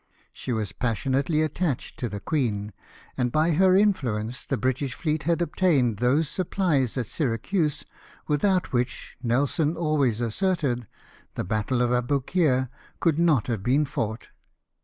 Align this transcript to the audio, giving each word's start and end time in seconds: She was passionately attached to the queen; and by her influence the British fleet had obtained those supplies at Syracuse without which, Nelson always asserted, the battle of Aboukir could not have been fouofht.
She 0.33 0.51
was 0.51 0.71
passionately 0.71 1.43
attached 1.43 1.99
to 1.99 2.09
the 2.09 2.19
queen; 2.19 2.73
and 3.17 3.31
by 3.31 3.51
her 3.51 3.75
influence 3.75 4.45
the 4.47 4.57
British 4.57 4.95
fleet 4.95 5.21
had 5.29 5.43
obtained 5.43 5.97
those 5.97 6.27
supplies 6.27 6.97
at 6.97 7.05
Syracuse 7.05 7.83
without 8.27 8.73
which, 8.73 9.15
Nelson 9.21 9.77
always 9.77 10.19
asserted, 10.19 10.87
the 11.35 11.43
battle 11.43 11.83
of 11.83 11.91
Aboukir 11.91 12.69
could 12.99 13.19
not 13.19 13.45
have 13.45 13.61
been 13.61 13.85
fouofht. 13.85 14.29